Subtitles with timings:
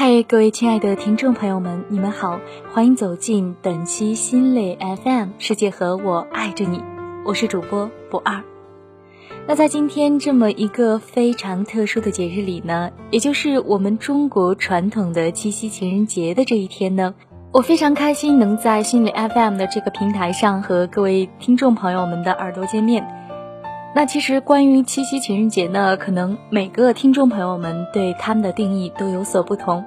[0.00, 2.38] 嗨，各位亲爱的听众朋友们，你们好，
[2.72, 6.80] 欢迎走进本期心蕾 FM，世界和我爱着你，
[7.24, 8.44] 我是主播不二。
[9.48, 17.16] 那在今天这么一个非常特殊的节日里呢，也就是我们中国传统的七夕情人节的这一天呢，
[17.50, 23.04] 我非常开心能在心理 FM 的这个平台上和各位听众朋友们的耳朵见面。
[23.94, 29.82] 那其实关于七夕情人节呢，可能每个听众朋友们对他们的定义都有所不同。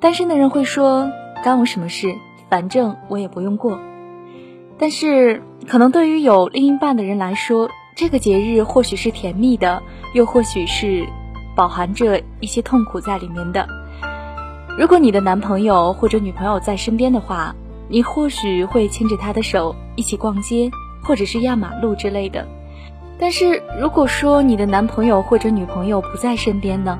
[0.00, 1.10] 单身的人会说
[1.42, 2.14] 干我什么事，
[2.48, 3.80] 反正我也不用过。
[4.78, 9.82] 但是可能对于有另一半的人来说，这个节日或许是甜蜜的，
[10.14, 11.04] 又或许是
[11.56, 13.66] 饱含着一些痛苦在里面的。
[14.78, 17.56] 如果你的男朋友或者女朋友在身边的话，
[17.88, 20.70] 你或许会牵着他的手一起逛街，
[21.02, 22.46] 或者是压马路之类的。
[23.18, 26.96] 但是如果说你的男朋友或者女朋友不在身边呢？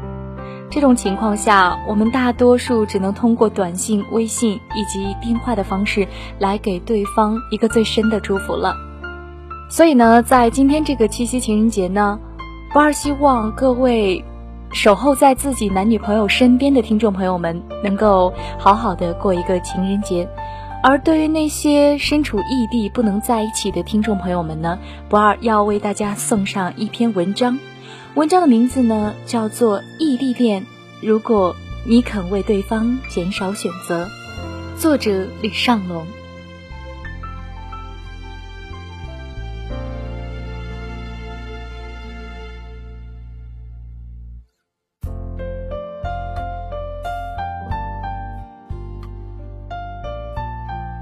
[0.71, 6.07] 这种情况下，我们大多数只能通过短信、微信以及电话的方式
[6.39, 8.75] 来给对方一个最深的祝福了。
[9.71, 12.19] 所以呢，在今天这个七夕情人节呢，
[12.73, 14.25] 不二希望各位
[14.73, 20.29] 守候在自己男女朋友身边的听众朋友们能够好好的过一个情人节。
[20.83, 27.59] 而对于那些身处异地不能在一起的听众朋友们呢，不二要为大家送上一篇文章，
[28.19, 30.63] 文章的名字呢叫做《异地恋》，
[31.01, 31.55] 如果
[31.87, 34.09] 你肯为对方减少选择，
[34.77, 36.05] 作者李尚龙。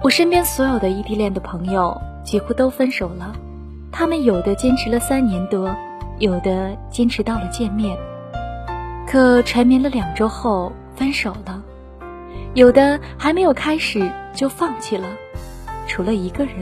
[0.02, 3.34] 我身边所有的异地恋的朋友几乎都分手了，
[3.90, 5.74] 他们有的坚持了三年多，
[6.18, 7.96] 有的坚持到了见面，
[9.06, 11.62] 可缠绵了两周后分手了，
[12.54, 15.06] 有的还没有开始就放弃了，
[15.86, 16.54] 除了一个人，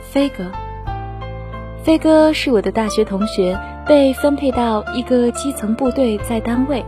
[0.00, 0.44] 飞哥。
[1.82, 6.84] 飞哥是我的大学同学，被分配到一个基层部队，在单位，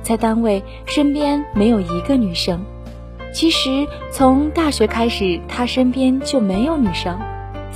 [0.00, 2.58] 在单位身边没有一个女生。
[3.30, 7.18] 其实从大学开始，他身边就没有女生，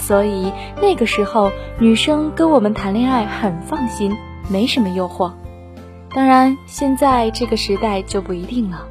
[0.02, 4.12] 所以那个时候女生跟我们谈恋爱很放心，
[4.48, 5.32] 没什么诱惑。
[6.12, 8.84] 当然，现在这个时代就不一定了。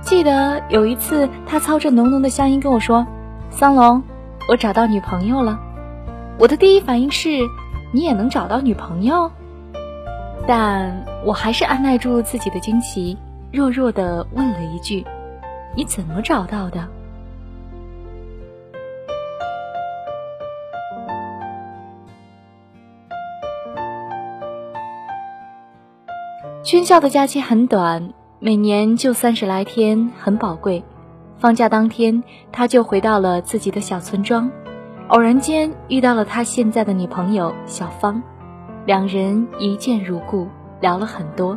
[0.00, 3.06] 记得有一次，他操着浓浓的乡音跟我说
[3.50, 4.02] ：“桑龙，
[4.48, 5.58] 我找到女朋友了。”
[6.38, 7.28] 我的第一反应是
[7.92, 9.30] ：“你也能找到女朋友？”
[10.46, 13.18] 但我还是按耐住自己的惊奇，
[13.52, 15.04] 弱弱的问了一句。
[15.74, 16.88] 你怎么找到的？
[26.68, 30.84] 军校的假期很短，每年就三十来天，很宝贵。
[31.38, 34.50] 放假当天，他就回到了自己的小村庄，
[35.08, 38.22] 偶然间遇到了他现在的女朋友小芳，
[38.84, 40.46] 两人一见如故，
[40.82, 41.56] 聊了很多。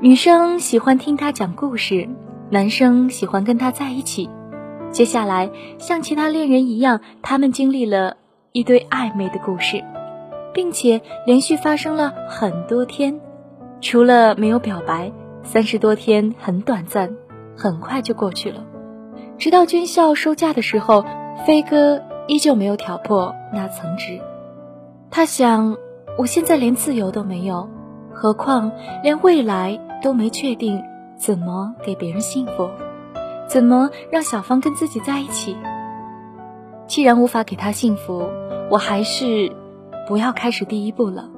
[0.00, 2.08] 女生喜欢听他讲故事，
[2.48, 4.30] 男生喜欢跟他在一起。
[4.90, 8.16] 接下来，像其他恋人一样，他们经历了
[8.52, 9.84] 一堆暧昧的故事，
[10.54, 13.20] 并且连续发生了很多天。
[13.82, 17.14] 除了没有表白，三十多天很短暂，
[17.54, 18.64] 很快就过去了。
[19.36, 21.04] 直到军校收假的时候，
[21.44, 24.20] 飞哥依旧没有挑破那层纸。
[25.10, 25.76] 他想，
[26.16, 27.68] 我现在连自由都没有，
[28.12, 28.72] 何况
[29.02, 29.78] 连未来。
[30.02, 30.84] 都没确定
[31.16, 32.68] 怎么给别人幸福，
[33.48, 35.56] 怎么让小芳跟自己在一起。
[36.86, 38.28] 既然无法给她幸福，
[38.70, 39.50] 我还是
[40.06, 41.30] 不要开始第一步了。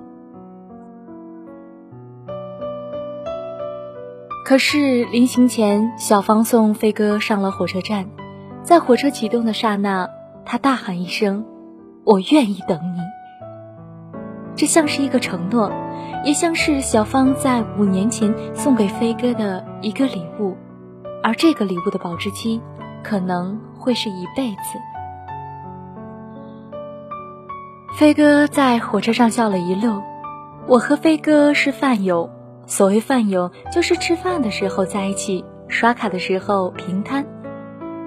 [4.44, 8.06] 可是临行前，小芳送飞哥上了火车站，
[8.62, 10.08] 在火车启动的刹那，
[10.44, 11.44] 他大喊一声
[12.04, 13.00] ：“我愿意等你。”
[14.54, 15.72] 这像是一个承诺。
[16.24, 20.56] 也像是小芳在五年前送给飞哥的一个礼物，
[21.22, 22.60] 而这个礼物的保质期
[23.04, 24.95] 可能会是一辈子。
[27.96, 30.02] 飞哥在火车上笑了一路。
[30.66, 32.28] 我和飞哥是饭友，
[32.66, 37.24] 所谓饭友就是吃饭的时候在一起，刷卡的时候平摊。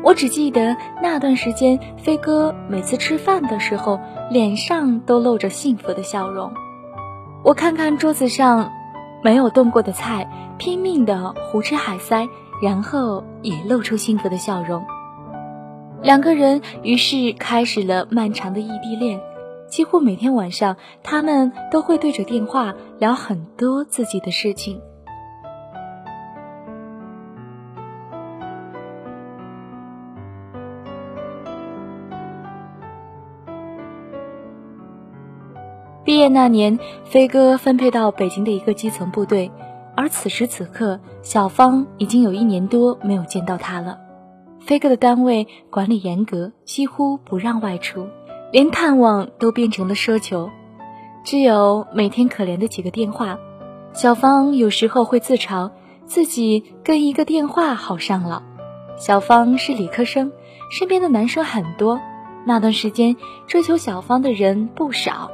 [0.04, 4.00] 我只记得那段时间，飞哥每次吃饭的时候
[4.30, 6.52] 脸上都露着幸福的笑容。
[7.44, 8.72] 我看看桌子上
[9.24, 12.28] 没有动过的菜，拼命的胡吃海塞，
[12.62, 14.86] 然后也露出幸福的笑容。
[16.04, 19.20] 两个人于是开始了漫长的异地恋，
[19.70, 24.82] 几乎每天晚上他们都会对着电话聊很多自己的事情。
[36.04, 39.52] 毕业那年飞哥分配到北京的一个基层部队
[39.96, 44.00] 而此时此刻小芳已经有一年多没有见到他了。
[44.60, 48.08] 飞哥的单位管理严格几乎不让外出。
[48.52, 50.50] 连探望都变成了奢求，
[51.24, 53.38] 只有每天可怜的几个电话。
[53.94, 55.72] 小芳有时候会自嘲
[56.06, 58.44] 自己跟一个电话好上了。
[58.98, 60.32] 小芳是理科生，
[60.72, 62.02] 身边的男生很多，
[62.46, 63.16] 那段时间
[63.48, 65.32] 追求小芳的人不少。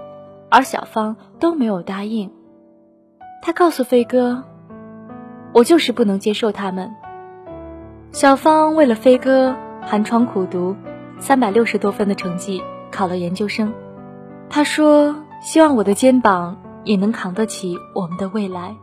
[0.50, 2.32] 而小芳都没有答应。
[3.42, 4.44] 他告诉飞哥
[5.54, 6.96] ：“我就是不能接受他们。”
[8.12, 10.76] 小芳为了飞哥寒窗苦读，
[11.20, 12.62] 三百六十多分的成绩
[12.96, 13.74] 考了研究生。
[14.50, 18.76] 他说：“希望我的肩膀也能扛得起我们的未来。”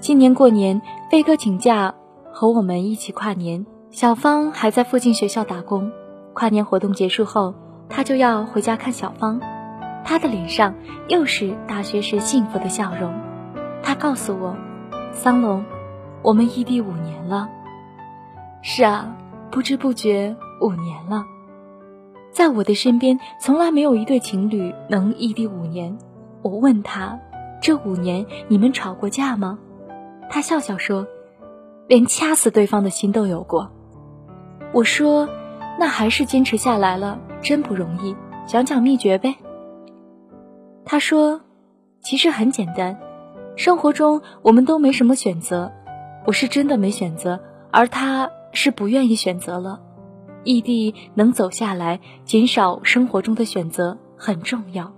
[0.00, 1.94] 今年过年，飞哥请假
[2.32, 3.66] 和我们一起跨年。
[3.90, 5.92] 小芳还在附近学校打工。
[6.32, 7.54] 跨年活动结束后，
[7.88, 9.40] 他就要回家看小芳。
[10.04, 10.74] 他的脸上
[11.08, 13.12] 又是大学时幸福的笑容。
[13.82, 14.56] 他告诉我
[15.12, 15.64] ：“桑龙，
[16.22, 17.48] 我们异地五年了。”
[18.62, 19.14] 是啊，
[19.50, 21.26] 不知不觉五年了。
[22.32, 25.96] 在我的身边，从来没有一对情侣能异地五年。
[26.42, 27.18] 我问他
[27.60, 29.58] ：“这五年你们吵过架吗？”
[30.30, 31.06] 他笑笑说
[31.88, 33.70] ：“连掐死对方的心都有过。”
[34.72, 35.28] 我说
[35.78, 38.14] ：“那还是坚持下来了，真不容易。
[38.46, 39.34] 讲讲秘诀呗。”
[40.86, 41.40] 他说
[42.00, 42.96] ：“其实很简单，
[43.56, 45.70] 生活中我们都没什么选择，
[46.26, 47.40] 我是真的没选择，
[47.72, 49.80] 而他是不愿意选择了。
[50.44, 54.92] 异地能走下来，减少生活中的选择很重要。”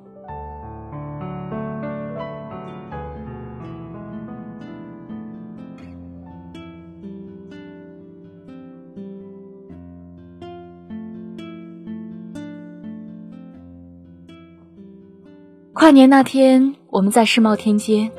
[15.75, 18.13] 跨年那天，我们在世贸天阶。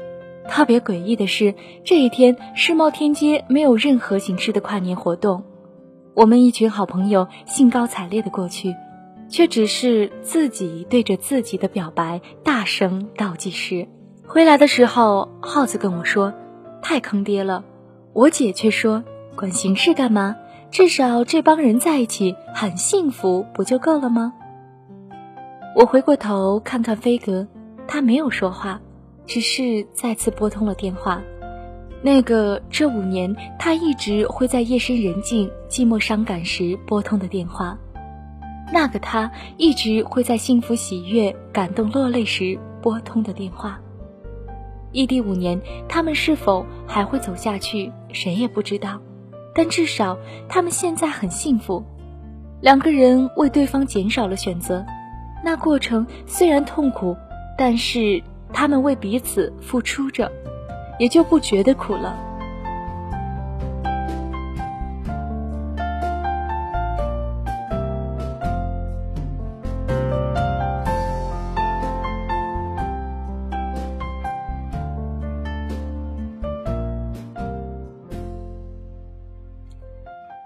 [0.50, 1.56] 特别诡异的是，
[1.86, 5.42] 这一天世贸天阶没有任何形式的跨年活动。
[6.16, 8.76] 我们一群好朋友兴高采烈的过去，
[9.30, 13.88] 却只是自己对着自己的表白大声倒计时。
[14.28, 16.34] 回来的时候，耗子跟我说
[16.84, 17.64] ：“太坑爹了。”
[18.14, 19.04] 我姐却说
[19.36, 20.36] ：“管形式干嘛？
[20.70, 24.34] 至少这帮人在一起很幸福，不就够了吗？”
[25.76, 27.48] 我回过头看看飞哥，
[27.88, 28.82] 他没有说话，
[29.26, 31.24] 只是再次拨通了电话。
[32.06, 37.78] 那个这五年他一直会在夜深人静、寂寞伤感时拨通的电话，
[38.74, 43.80] 那个他一直会在幸福喜悦、感动落泪时拨通的电话。
[44.92, 49.00] 异地五年，他们是否还会走下去，谁也不知道。
[49.56, 50.18] 但至少
[50.50, 51.84] 他们现在很幸福，
[52.60, 54.86] 两个人为对方减少了选择。
[55.42, 57.16] 那过程虽然痛苦，
[57.58, 58.22] 但是
[58.52, 60.32] 他们为彼此付出着，
[61.00, 62.18] 也就不觉得苦了。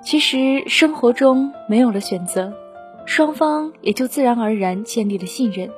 [0.03, 2.67] 其实生活中没有了选择。
[3.07, 5.71] 双方也就自然而然建立了信任。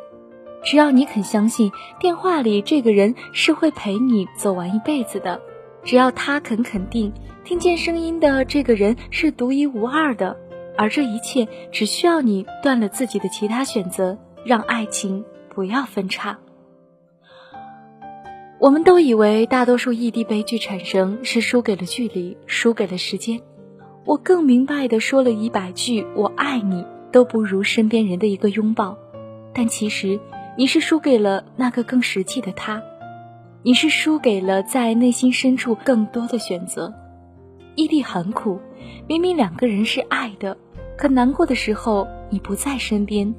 [0.64, 5.42] 只要你肯相信电话里这个人是会陪你走完一辈子的，
[5.84, 7.12] 只要他肯肯定
[7.44, 10.38] 听见声音的这个人是独一无二的，
[10.78, 15.24] 而这一切只需要你断了自己的其他选择，让爱情
[15.54, 16.40] 不要分叉。
[18.60, 23.42] 我们都以为大多数异地悲剧产生是输给了距离，输给了时间。
[24.06, 26.86] 我更明白的说了一百句“我爱你”。
[27.12, 28.96] 都不如身边人的一个拥抱，
[29.52, 30.20] 但其实
[30.60, 32.84] 你是输给了那个更实际的他，
[33.64, 36.94] 你是输给了在内心深处更多的选择。
[37.76, 38.60] 异地很苦，
[39.08, 40.58] 明明两个人是爱的，
[40.98, 43.34] 可难过的时候你不在身边，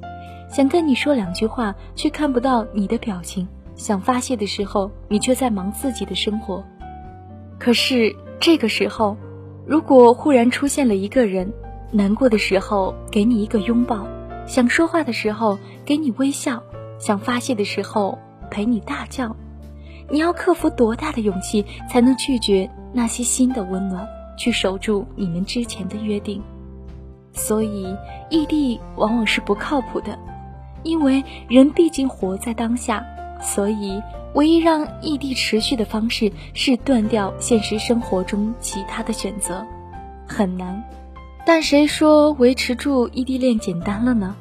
[0.49, 6.63] 想跟你说两句话却看不到你的表情，想发泄的时候你却在忙自己的生活。
[7.59, 9.15] 可是这个时候，
[9.67, 11.53] 如果忽然出现了一个人。
[11.93, 14.07] 难过的时候给你一个拥抱，
[14.47, 16.63] 想说话的时候给你微笑，
[17.01, 18.17] 想发泄的时候
[18.51, 19.35] 陪你大叫，
[20.07, 26.41] 你要克服多大的勇气才能拒绝那些新的温暖，去守住你们之前的约定？
[27.33, 27.95] 所以
[28.29, 30.19] 异地往往是不靠谱的，
[30.83, 33.03] 因为人毕竟活在当下，
[33.41, 33.99] 所以
[34.35, 39.65] 唯一让异地持续的方式是断掉现实生活中其他的选择，
[40.27, 40.83] 很难。
[41.47, 44.35] 但谁说维持住异地恋简单了呢？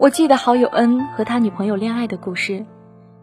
[0.00, 2.64] 我记得好友恩和他女朋友恋爱的故事。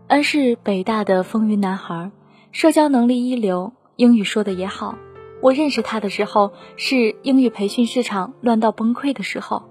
[0.09, 2.11] 恩是北大的风云男孩，
[2.51, 4.95] 社交能力一流，英语说的也好。
[5.41, 9.63] 我认识他的时候是英语培训市场乱到崩溃的时候。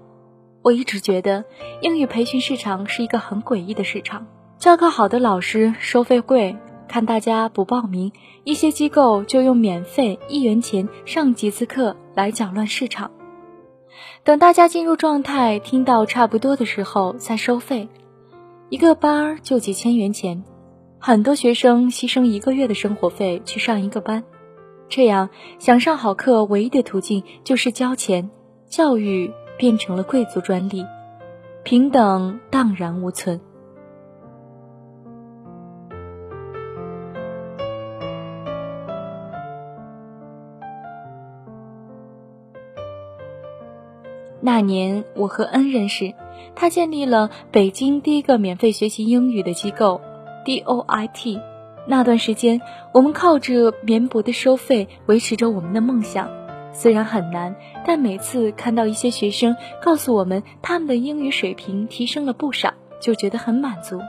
[0.61, 1.45] 我一直觉得
[1.79, 6.57] 英语培训市场是一个很诡异的市场，教课好的老师收费贵，
[6.89, 8.11] 看大家不报名，
[8.43, 13.11] 一些机构就用免费一元钱上几次课来搅乱市场。
[14.27, 17.87] 等大家进入状态，听到差不多的时候再收费，
[18.67, 20.43] 一个班就几千元钱，
[20.99, 24.25] 很多学生牺牲一个月的生活费去上一个班，
[24.89, 25.29] 这样
[25.59, 28.29] 想上好课唯一的途径就是交钱，
[28.67, 30.85] 教育变成了贵族专利，
[31.63, 33.39] 平等荡然无存。
[44.47, 46.13] 那年我和恩认识，
[46.55, 49.99] 他建立了北京第一个免费学习英语的机构
[50.45, 51.41] DOIT。
[51.85, 52.61] 那段时间，
[52.93, 56.29] 我们靠着绵薄的收费维持着我们的梦想。
[56.71, 63.99] 虽然很难，但每次看到一些学生告诉我们他们的英语水平提升了不少，就觉得很满足。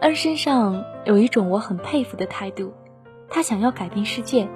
[0.00, 2.74] 恩身上有一种我很佩服的态度，
[3.30, 4.46] 他想要改变世界。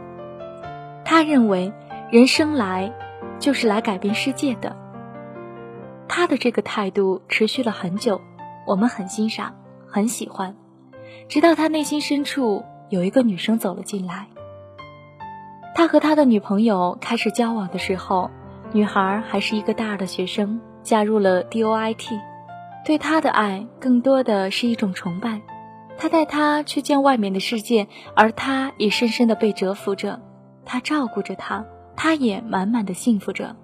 [1.02, 1.72] 他认为
[2.11, 2.92] 人生来。
[3.38, 4.76] 就是来改变世界的。
[6.14, 8.21] 他的这个态度持续了很久，
[8.66, 9.54] 我们很欣赏，
[9.88, 10.54] 很喜欢。
[11.26, 14.26] 直到他内心深处有一个女生走了进来。
[15.75, 18.31] 他和他的女朋友开始交往的时候，
[18.73, 22.21] 女孩还是一个大二的学生，加入了 DOIT。
[22.85, 25.40] 对他的爱更多的是一种崇拜。
[25.97, 30.21] 他带她去见外面的世界，而他也深深的被折服着。
[30.66, 31.64] 他照顾着她。
[31.97, 33.57] 他也满满的幸福着。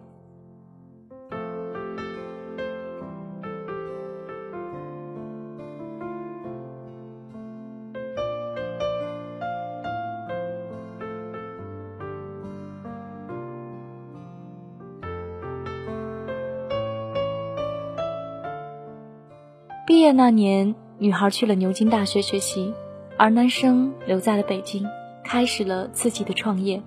[20.08, 22.72] 业那年，女孩去了牛津大学学习，
[23.18, 24.86] 而男生留在了北京，
[25.22, 26.82] 开始了自己的创业。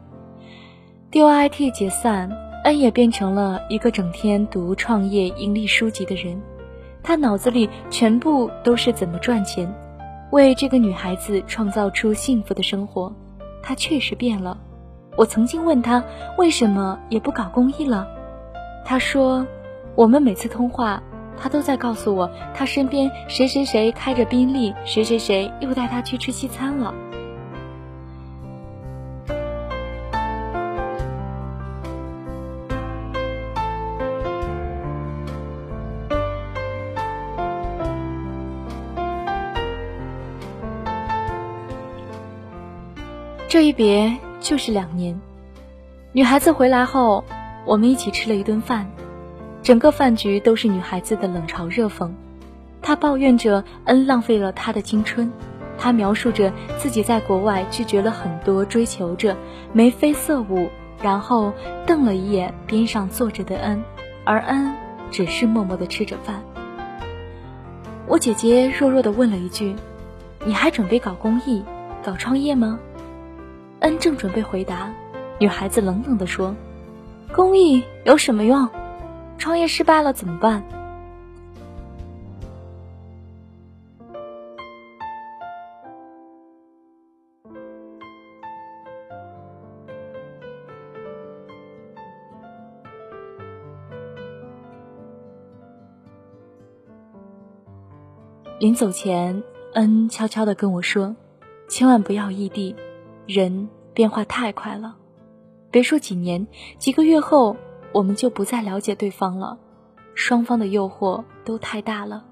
[1.11, 2.31] DOIT 解散，
[2.63, 6.41] 恩也变成了一个整天读创业盈利书籍的人。
[7.03, 9.71] 他脑子里全部都是怎么赚钱，
[10.31, 13.13] 为这个女孩子创造出幸福的生活。
[13.61, 14.59] 他确实变了。
[15.15, 16.03] 我曾经问他
[16.39, 18.07] 为什么也不搞公益了，
[18.83, 19.45] 他说
[19.93, 21.03] ：“我们每次通话，
[21.37, 26.93] 他都在告诉我他身边谁谁谁开着宾利，谁谁谁又带他去吃西餐了。”
[43.47, 45.19] 这一别就是两年。
[46.13, 47.25] 女孩子回来后，
[47.65, 48.89] 我们一起吃了一顿饭，
[49.63, 52.09] 整个饭局都是女孩子的冷嘲热讽。
[52.81, 55.31] 她抱怨着恩浪费了她的青春，
[55.77, 59.37] 她描述着自己在国外拒绝了很多追求者，
[59.71, 60.69] 眉飞色舞，
[61.01, 61.53] 然后
[61.85, 63.83] 瞪了一眼边上坐着的恩，
[64.23, 64.73] 而恩
[65.11, 66.41] 只是默默的吃着饭。
[68.07, 69.75] 我姐姐弱弱的问了一句
[70.43, 71.63] ：“你还准备搞公益、
[72.03, 72.79] 搞创业吗？”
[73.81, 74.91] 恩正准备回答，
[75.39, 76.55] 女孩子冷冷地说
[77.31, 78.67] ：“公益有什么用？
[79.41, 80.63] 创业失败了怎么办？”
[98.59, 99.41] 临走前，
[99.73, 101.15] 恩悄悄地跟我说
[101.67, 102.75] ：“千万不要异地。”
[103.25, 104.95] 人变化太快了，
[105.71, 106.45] 别说几年，
[106.77, 107.57] 几个月后
[107.93, 109.57] 我们就不再了解对方了。
[110.13, 112.23] 双方的诱惑都太大了，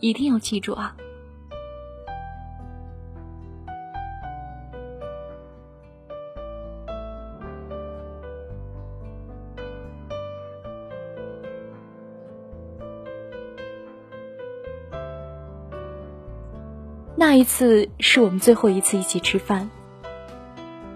[0.00, 0.96] 一定要记住啊！
[17.14, 19.68] 那一次是我们最后一次一起吃饭。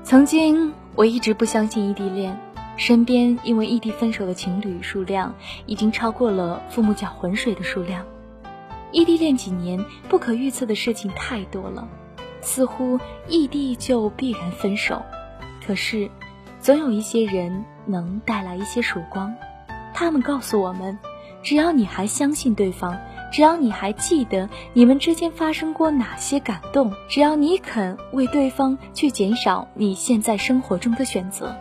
[0.05, 2.38] 曾经我一直不相信异地恋，
[2.76, 5.35] 身边因为异地分手的情侣数量
[5.67, 8.05] 已经超过了父母搅浑水的数量。
[8.91, 11.88] 异地恋几年，不可预测的事情太多了，
[12.41, 12.99] 似乎
[13.29, 15.02] 异地就必然分手。
[15.64, 16.11] 可是，
[16.61, 19.35] 总有一些人能带来一些曙光，
[19.95, 20.99] 他们告诉我们，
[21.43, 22.99] 只要你还相信对方，
[23.33, 31.57] 只要你还记得你们之间发生过哪些感动，只要你肯为对方去减少你现在生活中的选择。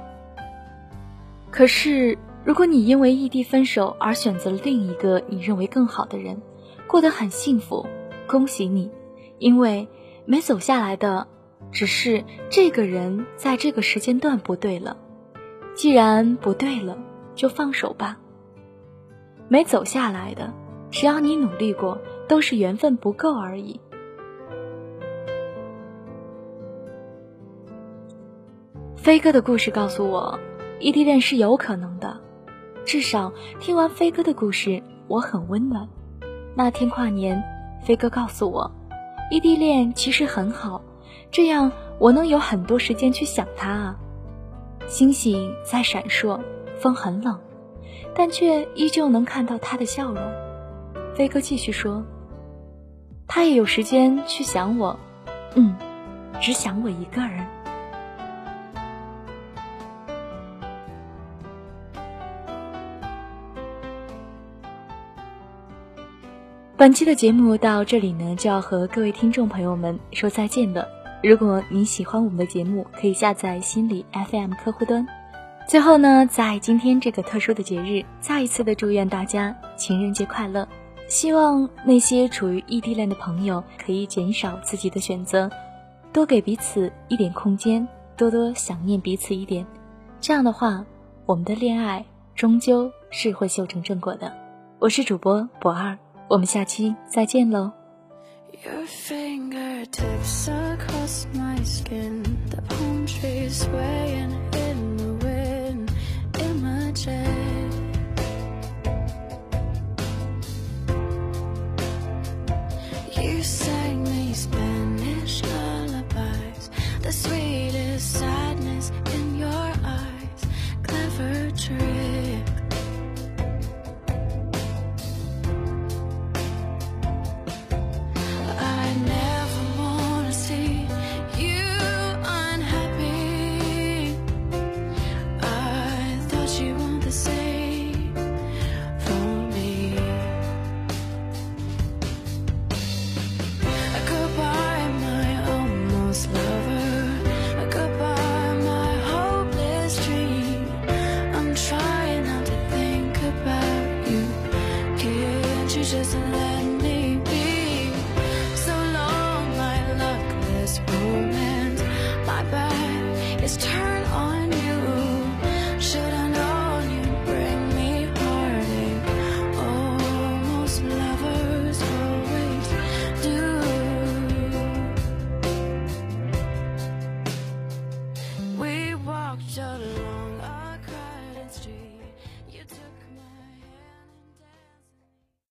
[1.52, 6.42] 可是，如果你因为异地分手而选择了另一个你认为更好的人，
[6.88, 7.86] 过得很幸福，
[8.26, 8.90] 恭喜你，
[9.38, 9.88] 因为
[10.26, 11.28] 没走下来的
[11.72, 14.98] 只是这个人在这个时间段不对了。
[15.76, 16.98] 既然不对了，
[17.36, 18.18] 就放手吧。
[19.48, 20.54] 没走下来的。
[20.90, 23.80] 只要你努力过，都是缘分不够而已。
[28.98, 30.38] 飞哥的故事告诉我，
[30.82, 32.20] 异地恋是有可能的。
[32.84, 35.88] 至少听完飞哥的故事，我很温暖。
[36.56, 37.42] 那天跨年，
[37.86, 38.72] 飞哥告诉我，
[39.30, 40.82] 异地恋其实很好，
[41.30, 43.96] 这样我能有很多时间去想他啊。
[44.88, 46.40] 星星在闪烁，
[46.80, 47.40] 风很冷，
[48.16, 50.22] 但却依旧能看到他的笑容。
[51.14, 52.04] 飞哥继续说
[53.28, 55.00] ：“他也有时间去想我，
[55.56, 55.76] 嗯，
[56.42, 57.46] 只想我一个人。”
[66.82, 70.88] 本期的节目到这里呢，就要和各位听众朋友们说再见了。
[71.22, 75.06] 如果您喜欢我们的节目，可以下载心理 FM 客户端。
[75.68, 80.68] 最后呢，在今天这个特殊的节日，再一次的祝愿大家情人节快乐。
[81.08, 85.52] 希望那些处于异地恋的朋友可以减少自己的选择，
[86.12, 89.64] 多给彼此一点空间，多多想念彼此一点。
[90.20, 90.84] 这样的话，
[91.28, 94.34] 我们的恋爱终究是会修成正果的。
[94.80, 95.96] 我是主播博二，
[96.32, 97.70] 我们下期再见喽。